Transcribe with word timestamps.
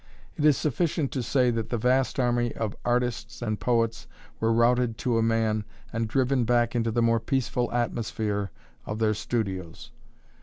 It 0.35 0.43
is 0.45 0.57
sufficient 0.57 1.11
to 1.11 1.21
say 1.21 1.51
that 1.51 1.69
the 1.69 1.77
vast 1.77 2.19
army 2.19 2.55
of 2.55 2.75
artists 2.83 3.39
and 3.43 3.59
poets 3.59 4.07
were 4.39 4.51
routed 4.51 4.97
to 5.05 5.19
a 5.19 5.21
man 5.21 5.63
and 5.93 6.07
driven 6.07 6.43
back 6.43 6.75
into 6.75 6.89
the 6.89 7.03
more 7.03 7.19
peaceful 7.19 7.71
atmosphere 7.71 8.49
of 8.83 8.97
their 8.97 9.13
studios. 9.13 9.91